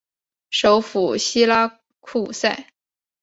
[0.49, 2.65] 首府锡拉库萨。